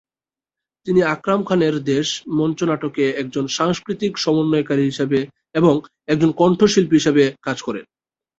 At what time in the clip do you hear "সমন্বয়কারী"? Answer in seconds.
4.17-4.83